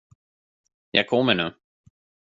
Jag 0.91 1.07
kommer 1.07 1.33
nu. 1.35 1.53